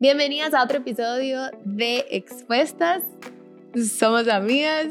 [0.00, 3.02] Bienvenidas a otro episodio de Expuestas.
[3.98, 4.86] Somos amigas.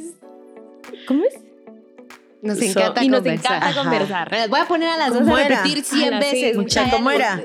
[1.07, 1.33] ¿Cómo es?
[2.41, 3.55] Nos So- encanta y nos conversar.
[3.57, 3.83] encanta Ajá.
[3.83, 4.31] conversar.
[4.31, 6.57] Las Voy a poner a las dos ¿Cómo a repetir 100 Ala, sí, veces.
[6.57, 7.41] mucha- Mucha- ¿Cómo era?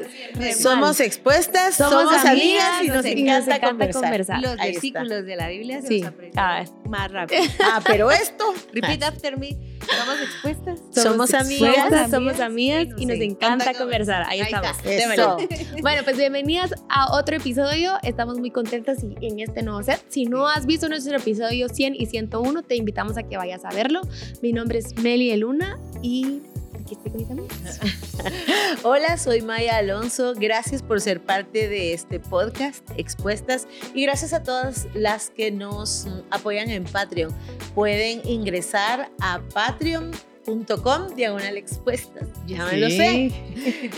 [0.61, 4.03] Somos expuestas, Somos somos, amigas y nos, y encanta, conversar.
[4.03, 4.41] conversar.
[4.41, 4.65] Los Ahí está.
[5.01, 5.99] versículos de la Biblia se Sí.
[6.01, 6.65] los aprenden Ah.
[6.89, 7.43] más rápido.
[7.65, 8.45] Ah, pero esto.
[8.73, 9.57] Repeat after me.
[9.87, 10.81] Somos expuestas.
[10.95, 11.51] Somos amigas.
[11.51, 14.23] expuestas, Amigas, somos amigas y nos encanta encanta conversar.
[14.29, 14.77] Ahí, Ahí estamos.
[14.85, 15.37] Eso.
[15.81, 17.95] Bueno, pues bienvenidas a otro episodio.
[18.03, 20.01] Estamos muy contentas y- en este nuevo set.
[20.09, 23.71] Si no has visto nuestro episodio 100 y 101, te invitamos a que vayas a
[23.71, 24.01] verlo.
[24.43, 26.41] Mi nombre es Meli de Luna y
[27.15, 27.81] mis amigas.
[28.83, 30.35] Hola, soy Maya Alonso.
[30.37, 33.67] Gracias por ser parte de este podcast, Expuestas.
[33.95, 37.35] Y gracias a todas las que nos apoyan en Patreon.
[37.75, 42.29] Pueden ingresar a patreon.com diagonal expuestas.
[42.47, 43.33] Ya me lo sé.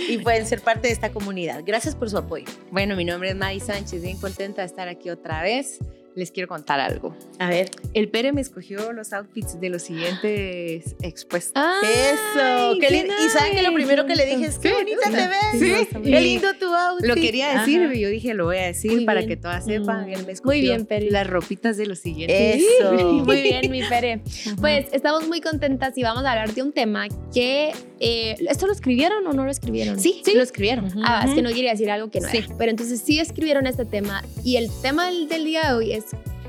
[0.08, 1.62] Y pueden ser parte de esta comunidad.
[1.64, 2.46] Gracias por su apoyo.
[2.70, 5.78] Bueno, mi nombre es May Sánchez, bien contenta de estar aquí otra vez.
[6.16, 7.16] Les quiero contar algo.
[7.40, 7.70] A ver.
[7.92, 11.60] El Pere me escogió los outfits de los siguientes expuestos.
[11.82, 12.78] Eso.
[12.80, 13.12] Qué lindo.
[13.24, 15.88] Y saben que lo primero que le dije es, qué Sí, bonita te ves.
[15.90, 16.00] Sí.
[16.04, 17.06] Qué lindo tu outfit.
[17.08, 17.94] Lo quería decir, Ajá.
[17.94, 19.28] y yo dije, lo voy a decir Muy para bien.
[19.30, 20.06] que todas sepan.
[20.06, 20.12] Mm.
[20.12, 21.10] Él me escogió bien, Peri.
[21.10, 22.62] las ropitas de los siguientes.
[22.80, 22.92] Eso.
[23.24, 24.20] Muy bien, mi Pere.
[24.60, 27.72] Pues estamos muy contentas y vamos a hablar de un tema que...
[28.00, 29.98] eh, ¿Esto lo escribieron o no lo escribieron?
[29.98, 30.90] Sí, sí, lo escribieron.
[31.04, 32.38] Ah, es que no quería decir algo que no Sí.
[32.38, 32.46] era.
[32.56, 36.03] Pero entonces sí escribieron este tema y el tema del, del día de hoy es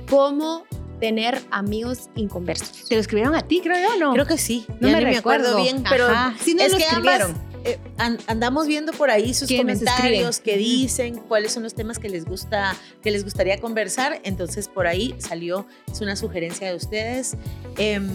[0.10, 0.64] cómo
[1.00, 2.86] tener amigos inconversos.
[2.88, 4.14] Te lo escribieron a ti, creo yo, ¿no?
[4.14, 4.66] Creo que sí.
[4.80, 5.58] No Ya me recuerdo.
[5.62, 6.08] bien, pero.
[6.42, 7.32] Sí, no es lo que escribieron.
[7.32, 11.74] ambas eh, an- andamos viendo por ahí sus ¿Quiénes comentarios, qué dicen, cuáles son los
[11.74, 14.20] temas que les gusta, que les gustaría conversar.
[14.24, 17.36] Entonces por ahí salió, es una sugerencia de ustedes.
[17.78, 18.08] Em,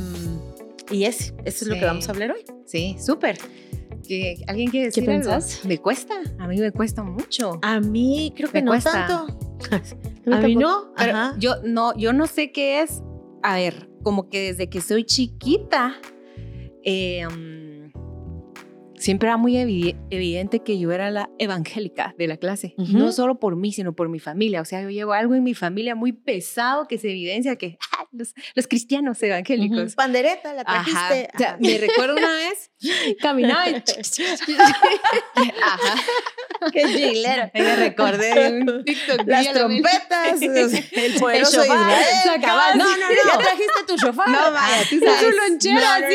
[0.91, 1.81] y es, eso es lo Sí.
[1.81, 2.45] que vamos a hablar hoy.
[2.65, 3.39] Sí, súper.
[4.07, 5.23] ¿Que ¿Alguien quiere decir algo?
[5.31, 5.65] pensás?
[5.65, 6.15] Me cuesta.
[6.39, 7.59] A mí me cuesta mucho.
[7.63, 9.07] A mí creo que Me no cuesta.
[9.07, 9.50] tanto.
[10.33, 10.93] A mí no.
[10.97, 11.35] Pero Ajá.
[11.39, 13.03] yo no, yo no sé qué es.
[13.43, 15.97] A ver, como que desde que soy chiquita,
[16.85, 17.27] eh,
[19.01, 22.75] siempre era muy evi- evidente que yo era la evangélica de la clase.
[22.77, 24.61] No solo por mí, sino por mi familia.
[24.61, 28.05] O sea, yo llevo algo en mi familia muy pesado que se evidencia que ah,
[28.13, 29.95] los, los cristianos evangélicos.
[29.95, 30.85] Pandereta, la Ajá.
[31.09, 31.31] trajiste.
[31.35, 31.59] O sea, Ajá.
[31.61, 32.71] me recuerdo una vez,
[33.21, 33.75] caminaba y...
[35.63, 35.95] Ajá.
[36.73, 37.51] Qué chilero.
[37.55, 39.23] Me recordé de un TikTok.
[39.27, 42.77] Las trompetas, el poderoso Israel, cabal.
[42.79, 43.09] No, no, no.
[43.33, 44.29] ¿Ya trajiste tu shofar?
[44.29, 45.21] No, vaya, tú Ah, sabes.
[45.35, 46.07] tu lonchera, No,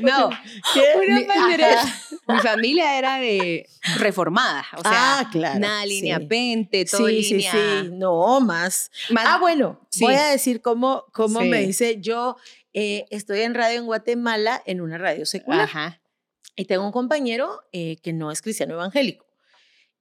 [0.00, 0.80] no, así.
[0.80, 1.82] No, mi, pandereta.
[2.28, 5.58] Mi familia era de reformada, o sea, ah, claro.
[5.58, 6.26] nada línea sí.
[6.26, 7.52] pente, todo Sí, sí, línea.
[7.52, 7.88] sí.
[7.92, 8.90] No, más.
[9.10, 10.04] más- Ah, bueno, Sí.
[10.04, 11.48] voy a decir cómo, cómo Sí.
[11.48, 12.00] me dice.
[12.00, 12.36] Yo
[12.72, 15.62] eh, estoy en radio en Guatemala, en una radio secular.
[15.62, 16.00] Ajá.
[16.56, 19.26] Y tengo un compañero eh, que no es cristiano evangélico.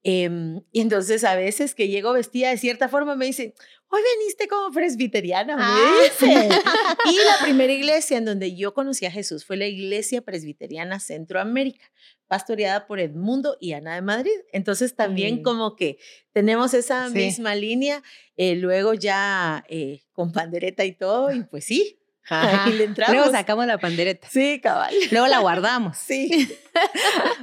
[0.04, 3.54] Em, y entonces a veces que llego vestida de cierta forma me dicen,
[3.90, 5.96] hoy veniste como presbiteriana, me Ah.
[6.04, 6.50] dicen.
[7.14, 11.92] Y la primera iglesia en donde yo conocí a Jesús fue la iglesia presbiteriana Centroamérica,
[12.28, 14.32] pastoreada por Edmundo y Ana de Madrid.
[14.54, 15.42] Entonces también Mm.
[15.44, 15.98] como que
[16.32, 17.16] tenemos esa Sí.
[17.16, 18.02] misma línea,
[18.38, 21.99] eh, luego ya eh, con pandereta y todo, y pues sí,
[22.30, 22.66] Ajá.
[22.66, 23.16] ahí le entramos.
[23.16, 24.28] Luego sacamos la pandereta.
[24.30, 24.94] Sí, cabal.
[25.12, 25.98] Luego la guardamos.
[25.98, 26.48] Sí.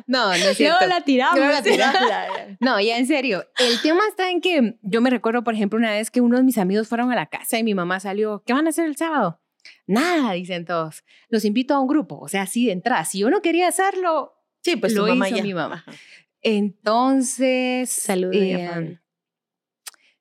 [0.07, 0.79] No, no es cierto.
[0.81, 1.37] Luego la tiramos.
[1.37, 2.01] Luego la tiramos.
[2.61, 3.45] No, ya en serio.
[3.59, 6.45] El tema está en que yo me recuerdo, por ejemplo, una vez que unos de
[6.45, 8.97] mis amigos fueron a la casa y mi mamá salió, ¿qué van a hacer el
[8.97, 9.43] sábado?
[9.87, 11.05] Nada, dicen todos.
[11.29, 13.05] Los invito a un grupo, o sea, así de entrada.
[13.05, 14.33] Si yo no quería hacerlo,
[14.67, 15.43] Sí, pues Lo mamá hizo ya.
[15.45, 15.85] mi mamá.
[15.87, 15.97] Ajá.
[16.43, 17.89] entonces...
[17.91, 19.01] Saludos, eh, Fabio.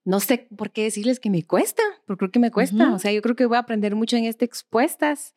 [0.06, 2.94] No sé por qué decirles que me cuesta, porque creo que me cuesta.
[2.94, 5.34] O sea, yo creo que voy a aprender mucho en este expuestas.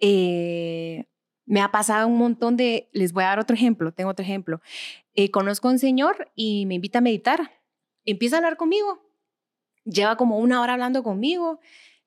[0.00, 1.06] Eh,
[1.46, 4.60] me ha pasado un montón de, les voy a dar otro ejemplo, tengo otro ejemplo.
[5.14, 7.52] Eh, conozco a un señor y me invita a meditar.
[8.04, 9.08] Empieza a hablar conmigo.
[9.84, 11.60] Lleva como una hora hablando conmigo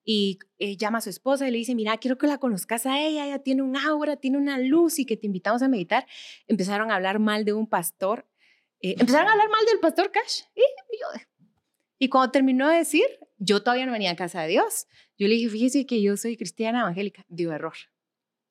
[0.04, 3.02] y eh, llama a su esposa y le dice, mira, quiero que la conozcas a
[3.02, 6.06] ella, ella tiene un aura, tiene una luz y que te invitamos a meditar.
[6.48, 8.28] Empezaron a hablar mal de un pastor.
[8.82, 10.42] eh, empezaron a hablar mal del pastor Cash.
[10.56, 10.62] Y
[11.00, 11.22] yo,
[12.06, 13.06] y cuando terminó de decir,
[13.40, 14.86] yo todavía no venía a casa de Dios.
[15.18, 17.26] Yo le dije, fíjese que yo soy cristiana evangélica.
[17.30, 17.74] Dio error.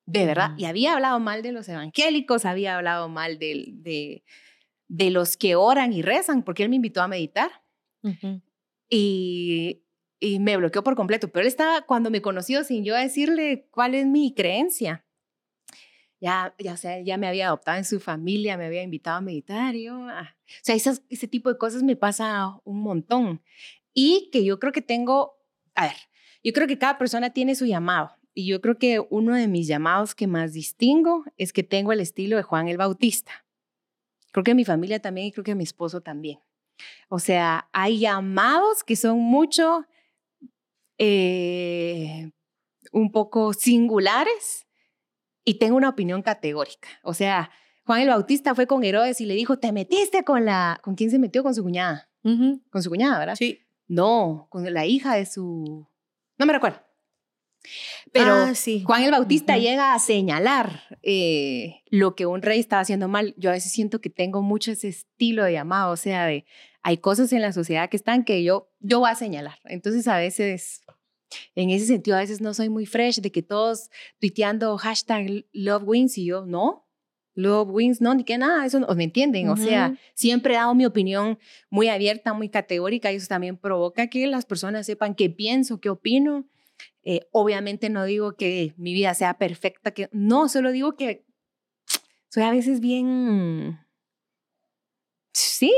[0.05, 0.49] De verdad.
[0.49, 0.59] Mm.
[0.59, 4.25] Y había hablado mal de los evangélicos, había hablado mal de,
[4.89, 7.49] de los que oran y rezan, porque él me invitó a meditar.
[8.89, 9.83] Y,
[10.19, 11.29] y me bloqueó por completo.
[11.29, 15.04] Pero él estaba, cuando me conoció, sin yo decirle cuál es mi creencia,
[16.21, 19.21] ya, ya, o sea, ya me había adoptado en su familia, me había invitado a
[19.21, 19.75] meditar.
[19.75, 23.41] Yo, ah, o sea, esas- ese tipo de cosas me pasa un montón.
[23.93, 25.37] Y que yo creo que tengo,
[25.75, 25.95] a ver,
[26.43, 28.11] yo creo que cada persona tiene su llamado.
[28.33, 32.01] Y yo creo que uno de mis llamados que más distingo es que tengo el
[32.01, 33.45] estilo de Juan el Bautista.
[34.31, 36.39] Creo que mi familia también y creo que mi esposo también.
[37.09, 39.85] O sea, hay llamados que son mucho,
[40.97, 42.31] eh,
[42.91, 44.64] un poco singulares
[45.45, 46.89] y tengo una opinión categórica.
[47.03, 47.51] O sea,
[47.85, 50.79] Juan el Bautista fue con Herodes y le dijo, te metiste con la...
[50.81, 51.43] ¿Con quién se metió?
[51.43, 52.09] Con su cuñada.
[52.23, 53.35] Con su cuñada, ¿verdad?
[53.35, 53.61] Sí.
[53.87, 55.87] No, con la hija de su...
[56.37, 56.81] No me recuerdo.
[58.11, 58.83] Pero Ah, sí.
[58.85, 63.35] Juan el Bautista llega a señalar eh, lo que un rey estaba haciendo mal.
[63.37, 66.45] Yo a veces siento que tengo mucho ese estilo de llamado, o sea, de
[66.81, 69.57] hay cosas en la sociedad que están que yo, yo voy a señalar.
[69.65, 70.81] Entonces a veces,
[71.55, 73.89] en ese sentido, a veces no soy muy fresh de que todos
[74.19, 76.85] tuiteando hashtag love wins y yo, no,
[77.35, 79.49] love wins, no, ni que nada, eso no, ¿me entienden?
[79.49, 81.37] O sea, siempre he dado mi opinión
[81.69, 85.89] muy abierta, muy categórica y eso también provoca que las personas sepan qué pienso, qué
[85.89, 86.47] opino.
[87.03, 91.25] Eh, obviamente no digo que mi vida sea perfecta, que no, solo digo que
[92.29, 93.79] soy a veces bien,
[95.33, 95.73] sí,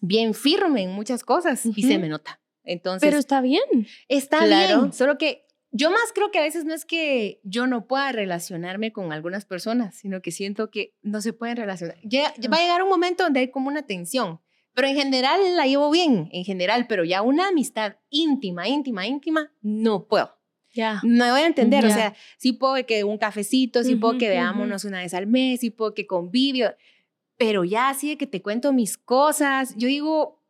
[0.00, 2.40] bien firme en muchas cosas y se me nota.
[2.64, 3.62] Entonces, Pero está bien.
[4.08, 4.80] está claro.
[4.82, 8.12] bien, solo que yo más creo que a veces no es que yo no pueda
[8.12, 11.96] relacionarme con algunas personas, sino que siento que no se pueden relacionar.
[12.04, 14.40] Ya, ya va a llegar un momento donde hay como una tensión,
[14.72, 19.52] pero en general la llevo bien, en general, pero ya una amistad íntima, íntima, íntima,
[19.62, 20.38] no puedo.
[20.72, 21.00] Ya.
[21.04, 21.94] No voy a entender, o Ya.
[21.94, 24.34] sea, sí puedo que un cafecito, sí puedo Ujú, que ujú.
[24.34, 26.74] veámonos una vez al mes, sí puedo que convivio,
[27.36, 30.40] pero ya así de que te cuento mis cosas, yo digo,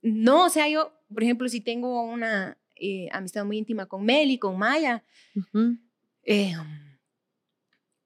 [0.00, 4.38] no, o sea, yo, por ejemplo, si tengo una eh, amistad muy íntima con Meli,
[4.38, 5.02] con Maya,
[5.34, 5.78] Ujú.
[6.24, 6.54] eh,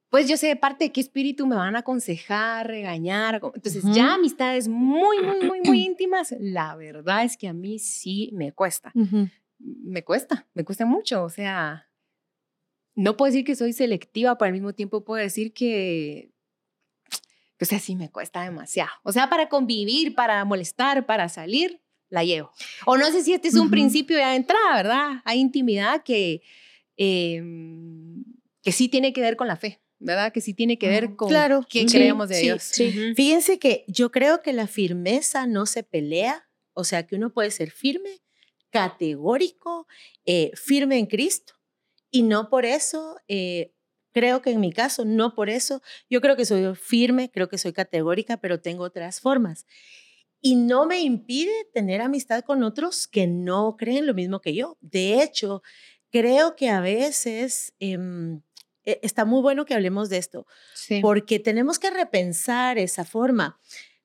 [0.09, 3.41] pues yo sé de parte de qué espíritu me van a aconsejar, regañar.
[3.53, 3.93] Entonces, Ujú.
[3.93, 8.51] ya amistades muy, muy, muy, muy íntimas, la verdad es que a mí sí me
[8.51, 9.29] cuesta Ujú.
[9.59, 11.23] me cuesta, me cuesta mucho.
[11.23, 11.89] O sea,
[12.95, 16.31] no puedo decir que soy selectiva, pero al mismo tiempo puedo decir que,
[17.61, 18.91] o sea, sí me cuesta demasiado.
[19.03, 22.51] O sea, para convivir, para molestar, para salir, la llevo.
[22.85, 23.71] O no sé si este es un Ujú.
[23.71, 25.09] principio ya de entrada, ¿verdad?
[25.25, 26.41] Hay intimidad que,
[26.97, 28.23] em,
[28.61, 30.31] que sí tiene que ver con la fe, ¿verdad?
[30.33, 32.63] Que sí tiene que ver con claro, qué sí, creemos de sí, Dios.
[32.63, 32.87] sí.
[32.89, 33.15] Ujú.
[33.15, 37.51] Fíjense que yo creo que la firmeza no se pelea, o sea que uno puede
[37.51, 38.21] ser firme,
[38.69, 39.87] categórico,
[40.25, 41.53] eh, firme en Cristo.
[42.11, 43.73] Y no por eso, eh,
[44.13, 47.57] creo que en mi caso, no por eso, yo creo que soy firme, creo que
[47.57, 49.65] soy categórica, pero tengo otras formas.
[50.41, 54.77] Y no me impide tener amistad con otros que no creen lo mismo que yo.
[54.81, 55.61] De hecho,
[56.11, 57.97] creo que a veces eh,
[59.01, 60.99] está muy bueno que hablemos de esto, Sí.
[61.01, 63.59] porque tenemos que repensar esa forma.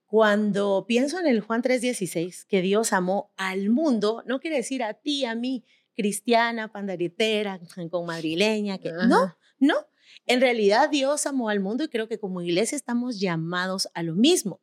[0.07, 4.95] Cuando pienso en el Juan 3:16, que Dios amó al mundo, no quiere decir a
[4.95, 5.65] ti, a mí,
[5.97, 7.59] cristiana, pandaritera,
[7.91, 9.75] con madrileña, que no, no.
[10.27, 14.15] En realidad Dios amó al mundo y creo que como iglesia estamos llamados a lo
[14.15, 14.61] mismo.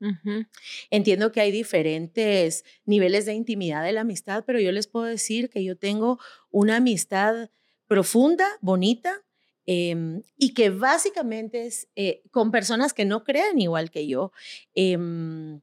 [0.89, 5.49] Entiendo que hay diferentes niveles de intimidad de la amistad, pero yo les puedo decir
[5.49, 6.19] que yo tengo
[6.49, 7.49] una amistad
[7.87, 9.23] profunda, bonita,
[9.65, 14.31] em, y que básicamente es eh, con personas que no creen igual que yo.
[14.73, 15.61] Em,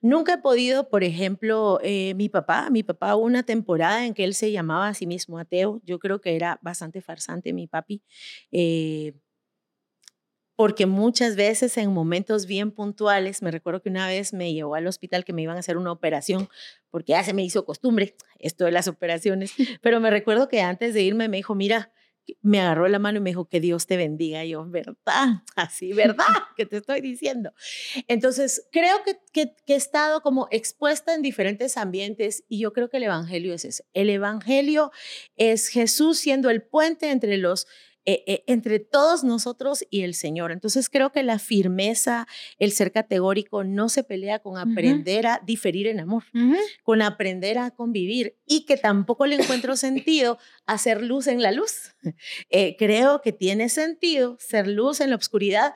[0.00, 4.34] Nunca he podido, por ejemplo, eh, mi papá, mi papá una temporada en que él
[4.34, 5.80] se llamaba a sí mismo ateo.
[5.84, 8.02] Yo creo que era bastante farsante mi papi.
[8.52, 9.14] eh,
[10.56, 14.86] porque muchas veces en momentos bien puntuales, me recuerdo que una vez me llevó al
[14.86, 16.48] hospital que me iban a hacer una operación,
[16.90, 20.94] porque ya se me hizo costumbre esto de las operaciones, pero me recuerdo que antes
[20.94, 21.92] de irme me dijo, mira,
[22.42, 24.44] me agarró la mano y me dijo, que Dios te bendiga.
[24.44, 24.96] Y yo, ¿verdad?
[25.56, 26.26] Así, ¿verdad?
[26.56, 27.52] que te estoy diciendo.
[28.08, 32.88] Entonces, creo que, que, que he estado como expuesta en diferentes ambientes y yo creo
[32.88, 33.84] que el Evangelio es eso.
[33.92, 34.90] El Evangelio
[35.36, 37.66] es Jesús siendo el puente entre los
[38.08, 40.52] eh, eh, entre todos nosotros y el Señor.
[40.52, 42.28] Entonces creo que la firmeza,
[42.60, 46.22] el ser categórico, no se pelea con aprender a diferir en amor,
[46.84, 51.96] con aprender a convivir y que tampoco le encuentro sentido hacer luz en la luz.
[52.50, 55.74] Eh, creo que tiene sentido ser luz en la oscuridad.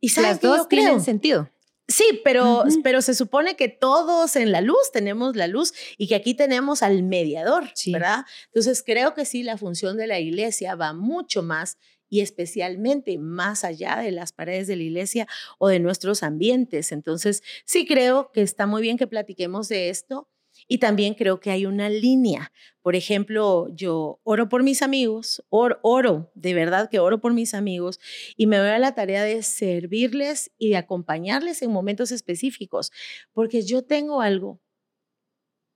[0.00, 1.00] Y ¿saben Las qué yo dos tienen creo?
[1.04, 1.50] sentido.
[1.88, 6.16] Sí, pero, pero se supone que todos en la luz tenemos la luz y que
[6.16, 7.92] aquí tenemos al mediador, Sí.
[7.92, 8.24] ¿verdad?
[8.46, 11.78] Entonces creo que sí, la función de la iglesia va mucho más
[12.08, 15.26] y especialmente más allá de las paredes de la iglesia
[15.58, 16.90] o de nuestros ambientes.
[16.92, 20.28] Entonces sí creo que está muy bien que platiquemos de esto
[20.68, 22.52] y también creo que hay una línea.
[22.82, 27.54] Por ejemplo, yo oro por mis amigos, or- oro, de verdad que oro por mis
[27.54, 28.00] amigos
[28.36, 32.92] y me doy a la tarea de servirles y de acompañarles en momentos específicos,
[33.32, 34.60] porque yo tengo algo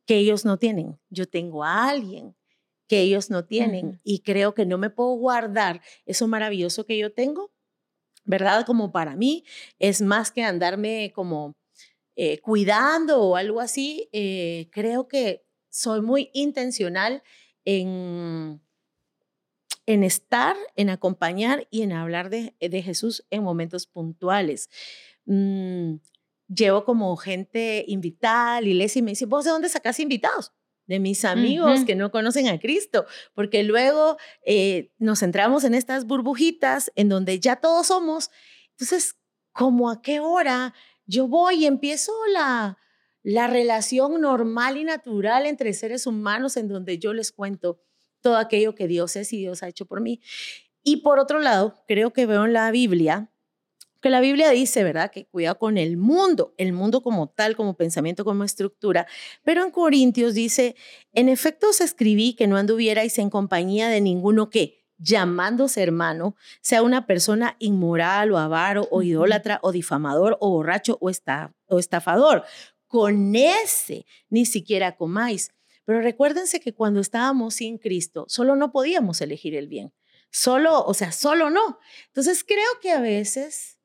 [0.07, 0.99] que ellos no tienen.
[1.11, 2.37] Yo tengo a alguien
[2.89, 7.13] que ellos no tienen y creo que no me puedo guardar eso maravilloso que yo
[7.13, 7.53] tengo,
[8.25, 8.67] ¿verdad?
[8.67, 9.45] Como para mí
[9.79, 11.55] es más que andarme como
[12.17, 17.23] eh, cuidando o algo así, eh, creo que soy muy intencional
[17.65, 18.61] en,
[19.87, 24.69] en estar, en acompañar y en hablar de, de Jesús en momentos puntuales.
[25.25, 25.97] Mm,
[26.49, 30.53] llevo como gente invitada a la iglesia y me dice, ¿vos de dónde sacas invitados?
[30.91, 36.05] de mis amigos que no conocen a Cristo, porque luego eh, nos entramos en estas
[36.05, 38.33] burbujitas en donde ya todos somos.
[38.73, 39.17] Entonces,
[39.53, 40.75] ¿cómo a qué hora
[41.11, 42.79] yo voy y empiezo la,
[43.23, 47.83] la relación normal y natural entre seres humanos en donde yo les cuento
[48.21, 50.21] todo aquello que Dios es y Dios ha hecho por mí?
[50.83, 53.31] Y por otro lado, creo que veo en la Biblia
[54.01, 55.11] que la Biblia dice, ¿verdad?
[55.11, 59.07] Que cuida con el mundo, el mundo como tal, como pensamiento, como estructura.
[59.45, 60.75] Pero en Corintios dice,
[61.13, 66.83] en efecto os escribí que no anduvierais en compañía de ninguno que, llamándose hermano, sea
[66.83, 71.11] una persona inmoral o avaro o idólatra o difamador o borracho o,
[71.67, 72.45] o estafador.
[72.87, 75.51] Con ese ni siquiera comáis.
[75.85, 79.93] Pero recuérdense que cuando estábamos sin Cristo, solo no podíamos elegir el bien.
[80.31, 81.79] Solo, o sea, solo no.
[82.07, 83.81] Entonces creo que a veces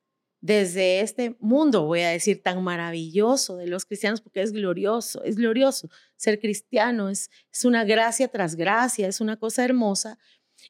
[0.45, 5.37] desde este mundo, voy a decir, tan maravilloso de los cristianos, porque es glorioso, es
[5.37, 10.19] glorioso ser cristiano, es, es una gracia tras gracia, es una cosa hermosa.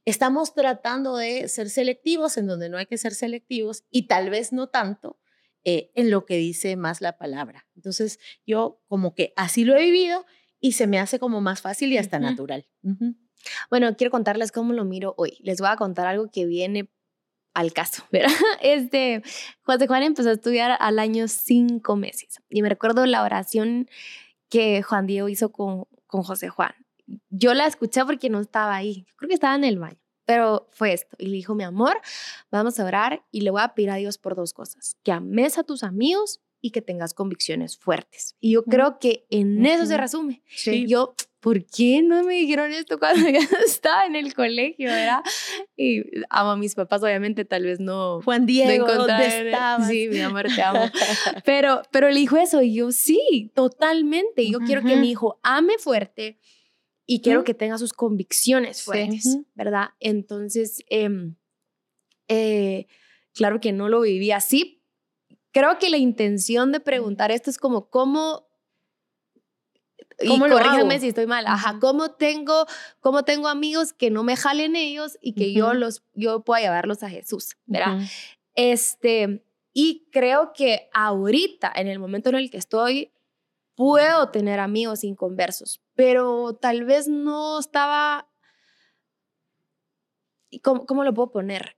[0.04, 4.52] Estamos tratando de ser selectivos en donde no hay que ser selectivos y tal vez
[4.52, 5.20] no tanto
[5.64, 7.68] eh, en lo que dice más la palabra.
[7.76, 10.26] Entonces, yo como que así lo he vivido
[10.60, 12.68] y se me hace como más fácil y hasta natural.
[13.70, 15.38] Bueno, quiero contarles cómo lo miro hoy.
[15.42, 16.92] Les voy a contar algo que viene
[17.56, 18.32] al caso, ¿verdad?
[18.62, 19.24] Este,
[19.64, 23.90] José Juan empezó a estudiar al año cinco meses y me recuerdo la oración
[24.50, 26.74] que Juan Diego hizo con, con José Juan.
[27.30, 30.94] Yo la escuché porque no estaba ahí, creo que estaba en el baño, pero fue
[30.94, 31.16] esto.
[31.20, 32.00] Y le dijo, mi amor,
[32.52, 35.58] vamos a orar y le voy a pedir a Dios por dos cosas, que ames
[35.58, 38.36] a tus amigos y que tengas convicciones fuertes.
[38.40, 40.42] Y yo creo que en eso se resume.
[40.48, 40.88] Sí.
[40.88, 45.22] Yo ¿por qué no me dijeron esto cuando ya estaba en el colegio, verdad?
[45.78, 48.20] Y amo a mis papás, obviamente, tal vez no.
[48.24, 49.88] Juan Diego, ¿dónde estabas?
[49.88, 50.90] Sí, mi amor, te amo.
[51.46, 54.50] Pero, pero le dijo eso y yo, sí, totalmente.
[54.50, 56.40] Yo quiero que mi hijo ame fuerte
[57.06, 59.90] y quiero que tenga sus convicciones fuertes, ¿verdad?
[60.00, 61.36] Entonces, em,
[62.28, 62.88] eh,
[63.34, 64.82] claro que no lo viví así.
[65.52, 68.48] Creo que la intención de preguntar esto es como, ¿cómo
[70.20, 71.46] y corrígeme si estoy mal.
[71.48, 72.66] Ajá, ¿cómo tengo,
[73.00, 77.04] ¿cómo tengo amigos que no me jalen ellos y que yo los yo pueda llevarlos
[77.04, 78.00] a Jesús, ¿verdad?
[78.56, 79.44] Este,
[79.74, 83.12] y creo que ahorita en el momento en el que estoy
[83.76, 88.30] puedo tener amigos inconversos, pero tal vez no estaba
[90.64, 91.76] ¿Cómo, ¿Cómo lo puedo poner?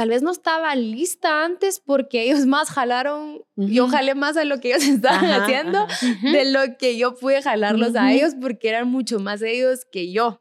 [0.00, 4.58] tal vez no estaba lista antes porque ellos más jalaron, yo jalé más a lo
[4.58, 5.86] que ellos estaban haciendo
[6.22, 10.40] de lo que yo pude jalarlos a ellos porque eran mucho más ellos que yo.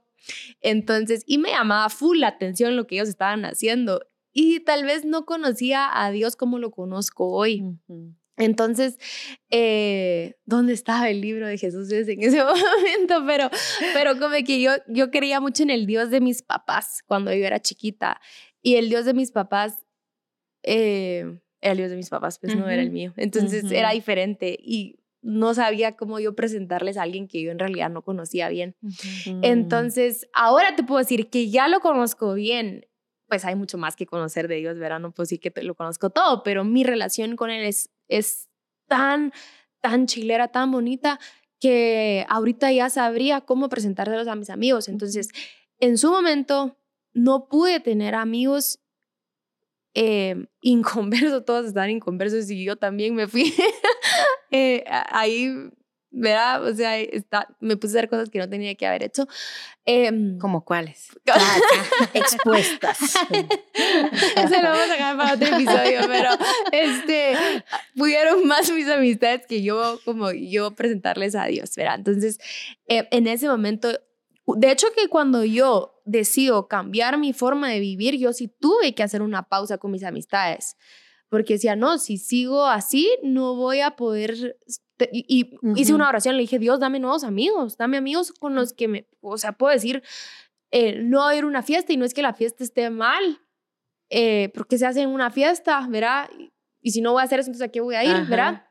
[0.61, 3.99] Entonces, y me llamaba full la atención lo que ellos estaban haciendo
[4.31, 7.61] y tal vez no conocía a Dios como lo conozco hoy.
[8.39, 8.97] Entonces,
[9.51, 13.25] eh, ¿dónde estaba el libro de Jesús en ese momento?
[13.27, 13.49] Pero,
[13.93, 17.45] pero como que yo, yo creía mucho en el Dios de mis papás cuando yo
[17.45, 18.19] era chiquita.
[18.61, 19.85] Y el Dios de mis papás,
[20.63, 23.13] eh, era el Dios de mis papás, pues no era el mío.
[23.17, 27.89] Entonces era diferente y no sabía cómo yo presentarles a alguien que yo en realidad
[27.89, 28.77] no conocía bien.
[29.41, 32.85] Entonces, ahora te puedo decir que ya lo conozco bien.
[33.27, 34.99] Pues hay mucho más que conocer de Dios, ¿verdad?
[34.99, 38.49] No puedo decir que lo conozco todo, pero mi relación con Él es, es
[38.87, 39.31] tan,
[39.81, 41.19] tan chilera, tan bonita,
[41.59, 44.87] que ahorita ya sabría cómo presentárselos a mis amigos.
[44.89, 45.29] Entonces,
[45.79, 46.77] en su momento,
[47.13, 48.79] no pude tener amigos
[49.93, 53.53] eh, inconversos, todos estaban inconversos y yo también me fui
[54.51, 55.51] eh, ahí,
[56.11, 56.63] ¿verdad?
[56.65, 59.27] O sea, está, me puse a hacer cosas que no tenía que haber hecho.
[59.85, 61.09] Eh, ¿Como cuáles?
[62.13, 62.99] Expuestas.
[63.73, 66.29] Eso lo vamos a dejar para otro episodio, pero
[66.71, 67.35] este,
[67.95, 71.95] pudieron más mis amistades que yo, como yo presentarles a Dios, ¿verdad?
[71.95, 72.39] Entonces,
[72.87, 73.89] eh, en ese momento
[74.55, 79.03] de hecho que cuando yo decido cambiar mi forma de vivir, yo sí tuve que
[79.03, 80.75] hacer una pausa con mis amistades,
[81.29, 84.57] porque decía, no, si sigo así, no voy a poder...
[85.11, 88.87] Y, hice una oración, le dije, Dios, dame nuevos amigos, dame amigos con los que
[88.87, 90.03] me, o sea, puedo decir,
[90.71, 93.41] eh, no ir a una fiesta y no es que la fiesta esté mal,
[94.09, 96.29] eh, porque se hace en una fiesta, ¿verdad?
[96.81, 98.65] Y si no voy a hacer eso, entonces a qué voy a ir, ¿verdad?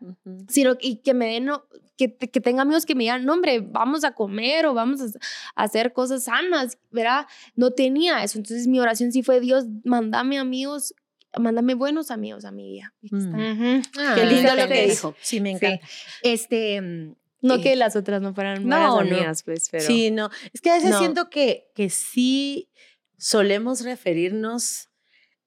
[0.49, 1.51] Sino y que me den,
[1.97, 5.07] que, que tenga amigos que me digan, no, hombre, vamos a comer o vamos a,
[5.55, 7.27] hacer cosas sanas, ¿verdad?
[7.55, 8.39] No tenía eso.
[8.39, 10.95] Entonces mi oración sí fue, Dios, mandame amigos
[11.39, 12.95] mándame buenos amigos a mi vida.
[13.03, 13.81] Mm.
[13.99, 15.15] Ah, Qué lindo lo que dijo.
[15.21, 15.57] Sí, me Sí.
[15.67, 15.87] encanta.
[16.23, 18.99] Este, mm, No eh, que las otras no fueran no, buenas no.
[19.01, 19.85] amigas, pues, pero...
[19.85, 20.31] Sí, no.
[20.53, 20.99] Es que a veces No.
[20.99, 22.69] siento que, que sí
[23.17, 24.89] solemos referirnos,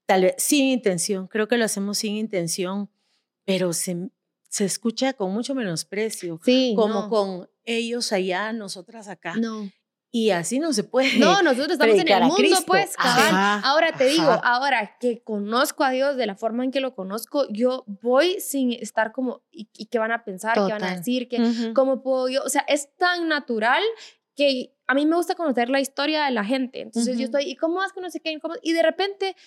[0.06, 2.90] tal vez sin intención, creo que lo hacemos sin intención,
[3.46, 4.10] pero se,
[4.50, 7.10] se escucha con mucho menosprecio, Sí, como no.
[7.10, 9.36] con ellos allá, nosotras acá.
[9.36, 9.70] No.
[10.13, 11.18] Y así no se puede.
[11.20, 13.62] No, nosotros estamos en el mundo, pues, cabal.
[13.63, 14.41] Ahora te digo, ajá.
[14.44, 18.74] ahora que conozco a Dios de la forma en que lo conozco, yo voy sin
[18.74, 20.56] estar como, ¿y, y qué van a pensar?
[20.56, 20.98] ¿Qué van a Total.
[20.98, 21.30] decir?
[21.30, 21.74] ¿Qué, Ujú.
[21.74, 22.44] ¿Cómo puedo yo?
[22.44, 23.82] O sea, es tan natural
[24.36, 26.82] que a mí me gusta conocer la historia de la gente.
[26.82, 27.38] Entonces yo Ujú.
[27.38, 28.38] estoy, ¿y cómo vas que no sé qué?
[28.63, 29.38] Y de repente,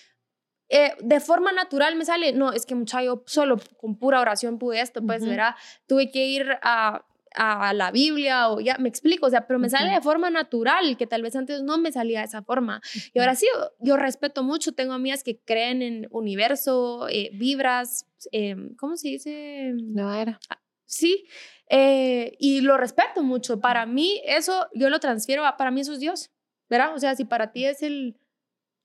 [0.69, 4.57] eh, de forma natural me sale, no, es que muchacho, yo solo con pura oración
[4.57, 5.29] pude esto, pues, Ujú.
[5.29, 5.55] verá,
[5.85, 7.05] tuve que ir a
[7.35, 10.97] a la Biblia o ya, me explico, o sea, pero me sale de forma natural,
[10.97, 12.81] que tal vez antes no me salía de esa forma.
[13.13, 13.47] Y ahora sí,
[13.79, 19.73] yo respeto mucho, tengo amigas que creen en universo, eh, vibras, eh, ¿cómo se dice?
[19.75, 20.39] no era.
[20.85, 21.27] Sí,
[21.69, 23.59] eh, y lo respeto mucho.
[23.59, 26.31] Para mí eso, yo lo transfiero, a, para mí eso es Dios,
[26.69, 26.93] ¿verdad?
[26.95, 28.17] O sea, si para ti es el...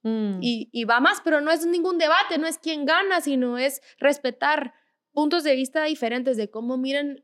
[0.02, 0.38] Mm.
[0.40, 3.82] Y, y va más, pero no es ningún debate, no es quién gana, sino es
[3.98, 4.72] respetar
[5.12, 7.20] puntos de vista diferentes de cómo miran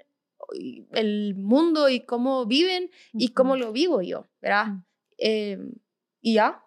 [0.92, 4.66] el mundo y cómo viven y cómo lo vivo yo, ¿verdad?
[4.66, 4.84] Mm.
[5.18, 5.58] Eh,
[6.20, 6.62] y ya.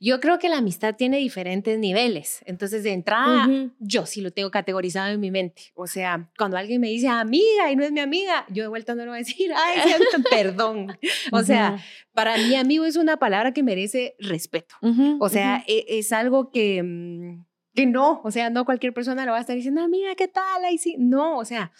[0.00, 2.42] Yo creo que la amistad tiene diferentes niveles.
[2.44, 3.48] Entonces, de entrada,
[3.78, 5.70] yo sí lo tengo categorizado en mi mente.
[5.74, 8.94] O sea, cuando alguien me dice amiga y no es mi amiga, yo de vuelta
[8.94, 9.78] no le voy a decir, ay,
[10.30, 10.98] perdón.
[11.30, 11.78] O sea,
[12.12, 14.74] para mí amigo es una palabra que merece respeto.
[15.20, 19.32] O sea, e- es, algo que, mm, que no, o sea, no cualquier persona lo
[19.32, 20.64] va a estar diciendo, amiga, ¿qué tal?
[20.64, 20.96] Ahí sí.
[20.98, 21.70] No, o sea,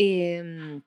[0.00, 0.82] em,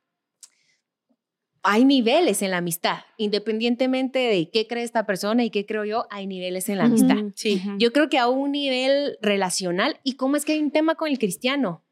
[1.61, 6.07] hay niveles en la amistad, independientemente de qué cree esta persona y qué creo yo,
[6.09, 7.17] hay niveles en la amistad.
[7.17, 7.61] ujú, sí.
[7.77, 11.09] Yo creo que a un nivel relacional, ¿y cómo es que hay un tema con
[11.09, 11.83] el cristiano?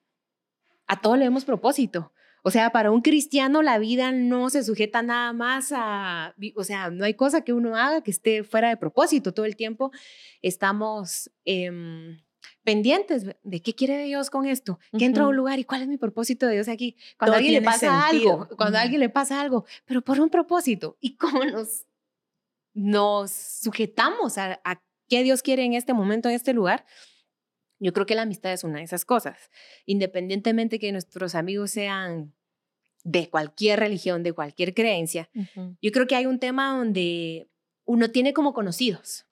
[0.87, 2.11] A todo le demos propósito.
[2.43, 6.89] O sea, para un cristiano la vida no se sujeta nada más a, o sea,
[6.89, 9.31] no hay cosa que uno haga que esté fuera de propósito.
[9.31, 9.91] Todo el tiempo
[10.41, 12.19] estamos em,
[12.63, 15.87] pendientes de qué quiere Dios con esto, que entra a un lugar y cuál es
[15.87, 16.95] mi propósito de Dios aquí.
[17.17, 18.33] Cuando Todo a alguien le pasa sentido.
[18.33, 18.83] algo, cuando a Ujú.
[18.83, 20.97] alguien le pasa algo, pero por un propósito.
[21.01, 21.85] ¿Y cómo nos,
[22.73, 26.85] nos sujetamos a, a qué Dios quiere en este momento, en este lugar?
[27.79, 29.49] Yo creo que la amistad es una de esas cosas.
[29.85, 32.33] Independientemente que nuestros amigos sean
[33.03, 35.75] de cualquier religión, de cualquier creencia, Ujú.
[35.81, 37.49] yo creo que hay un tema donde
[37.85, 39.25] uno tiene como conocidos.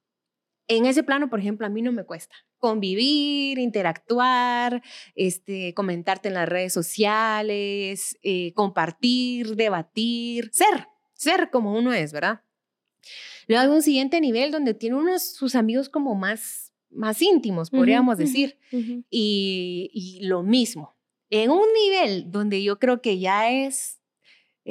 [0.69, 4.83] En ese plano, por ejemplo, a mí no me cuesta convivir, interactuar,
[5.15, 12.41] este, comentarte en las redes sociales, eh, compartir, debatir, ser, ser como uno es, ¿verdad?
[13.47, 18.17] Luego hay un siguiente nivel donde tiene unos sus amigos como más, más íntimos, podríamos
[18.17, 18.59] decir
[19.09, 20.95] y, y lo mismo.
[21.31, 23.98] En un nivel donde yo creo que ya es,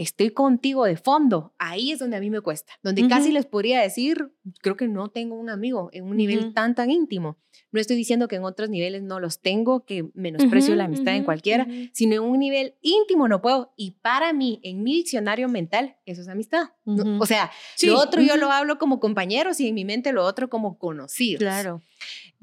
[0.02, 3.80] estoy contigo de fondo, ahí es donde a mí me cuesta, donde casi les podría
[3.80, 4.32] decir,
[4.62, 7.36] creo que no tengo un amigo en un nivel tan, tan íntimo.
[7.72, 11.24] No estoy diciendo que en otros niveles no los tengo, que menosprecio la amistad en
[11.24, 13.74] cualquiera, sino en un nivel íntimo no puedo.
[13.76, 16.70] Y para mí, en mi diccionario mental, eso es amistad.
[16.84, 20.12] No- o sea, Sí, lo otro yo lo hablo como compañeros y en mi mente
[20.12, 21.40] lo otro como conocidos.
[21.40, 21.82] Claro.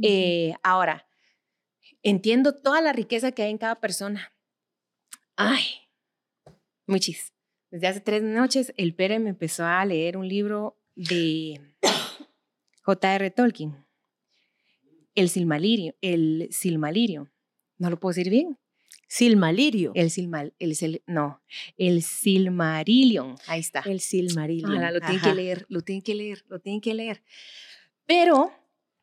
[0.02, 1.08] Eh, ahora,
[2.04, 4.34] entiendo toda la riqueza que hay en cada persona.
[5.38, 5.64] Ay,
[6.88, 7.32] muchis.
[7.72, 11.60] Desde hace tres noches, el Pere me empezó a leer un libro de
[12.84, 13.32] J.R.
[13.32, 13.86] Tolkien.
[15.14, 15.96] El Silmarillion.
[16.02, 17.32] El Silmarillion.
[17.78, 18.58] ¿No lo puedo decir bien?
[19.08, 19.92] Silmalirio.
[19.96, 20.54] El Silmal...
[20.60, 21.42] El, Sil- no,
[21.78, 23.36] el Silmarillion.
[23.48, 23.82] Ahí está.
[23.86, 24.94] El Silmarillion.
[24.94, 27.24] Lo tienen que leer, lo tienen que leer, lo tienen que leer.
[28.06, 28.52] Pero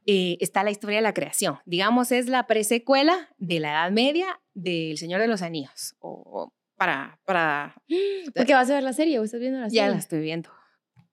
[0.07, 1.59] eh, está la historia de la creación.
[1.67, 5.95] Digamos, es la presecuela de la Edad Media del Señor de los Anillos.
[6.01, 7.75] O, o para, para...
[8.35, 9.77] Porque vas a ver la serie o estás viendo la serie.
[9.83, 10.51] Ya la estoy viendo.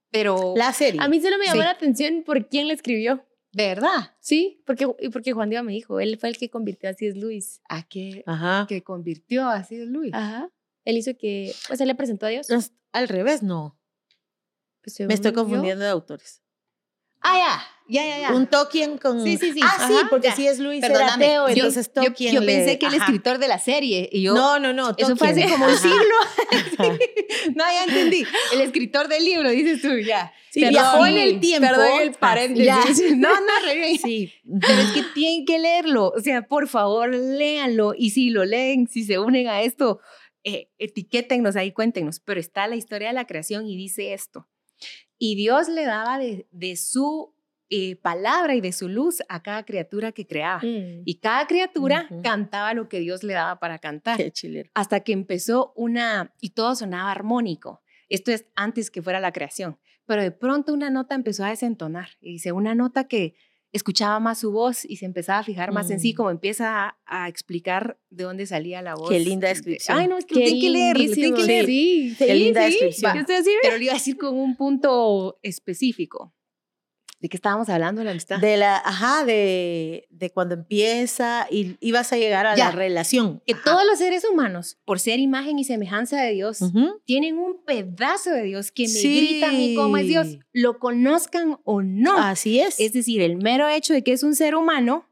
[0.09, 0.53] Pero...
[0.57, 0.99] La serie.
[0.99, 1.65] A mí solo me llamó Sí.
[1.65, 3.23] la atención por quién la escribió.
[3.51, 4.15] ¿De verdad?
[4.19, 7.19] Sí, porque, y porque Juan Diego me dijo, él fue el que convirtió a C.S.
[7.19, 7.61] Luis.
[7.69, 8.23] ¿A qué?
[8.25, 8.65] Ajá.
[8.67, 9.85] Que convirtió a C.S.
[9.85, 10.11] Luis.
[10.13, 10.49] Ajá.
[10.85, 12.49] Él hizo que, pues él le presentó a Dios.
[12.49, 13.79] No, es- al revés, no.
[14.83, 15.35] Pues, Me estoy yo.
[15.35, 16.41] confundiendo de autores.
[17.21, 18.33] Ah, ya, ya, ya, ya.
[18.33, 19.23] Un Tolkien con...
[19.23, 19.59] Sí, sí, sí.
[19.63, 20.35] Ah, sí, Ajá, porque ya.
[20.35, 23.47] si es Luis era ateo, yo- entonces Tolkien yo le- pensé que el escritor de
[23.47, 24.33] la serie y yo...
[24.33, 24.93] No, no, no.
[24.97, 25.97] Eso fue hace como un siglo.
[26.77, 26.97] Ajá.
[27.55, 28.23] no, ya entendí.
[28.53, 30.31] El escritor del libro, dices tú, ya.
[30.51, 31.67] Sí, Perdón, viajó en sí, el tiempo.
[31.67, 32.65] perdón el paréntesis.
[32.65, 32.83] Ya.
[33.15, 33.97] No, no, re bien.
[33.99, 34.33] Sí.
[34.61, 36.11] Pero es que tienen que leerlo.
[36.15, 37.93] O sea, por favor, léanlo.
[37.97, 39.99] Y si lo leen, si se unen a esto,
[40.43, 42.19] eh, etiquétennos ahí, cuéntenos.
[42.19, 44.47] Pero está la historia de la creación y dice esto.
[45.17, 47.33] Y Dios le daba de, de su
[47.69, 50.59] eh, palabra y de su luz a cada criatura que creaba.
[50.63, 51.03] Mm.
[51.05, 52.21] Y cada criatura Ujú.
[52.23, 54.17] cantaba lo que Dios le daba para cantar.
[54.17, 54.69] Qué chilero.
[54.73, 57.81] Hasta que empezó una, y todo sonaba armónico.
[58.09, 59.77] Esto es antes que fuera la creación.
[60.07, 62.09] Pero de pronto una nota empezó a desentonar.
[62.21, 63.35] Y dice, una nota que
[63.71, 66.15] escuchaba más su voz y se empezaba a fijar más en sí, Mm.
[66.15, 69.11] como empieza a, a explicar de dónde salía la voz.
[69.11, 69.95] Qué linda de- descripción.
[69.95, 71.65] Ay, no, es que lo tienen que leer, lo tienen que leer.
[71.67, 72.71] Sí, Qué sí, linda sí.
[72.71, 73.13] descripción.
[73.13, 76.33] Yo estoy así, Pero lo iba a decir con un punto específico.
[77.21, 78.01] ¿De qué estábamos hablando?
[78.03, 78.39] La amistad.
[78.39, 82.65] De la, ajá, de, de cuando empieza y, y vas a llegar a Ya.
[82.65, 83.41] la relación.
[83.45, 83.63] que Ajá.
[83.65, 86.59] todos los seres humanos, por ser imagen y semejanza de Dios,
[87.05, 89.17] tienen un pedazo de Dios que me Sí.
[89.17, 92.17] grita a mí cómo es Dios, lo conozcan o no.
[92.17, 92.79] Así es.
[92.79, 95.05] Es decir, el mero hecho de que es un ser humano,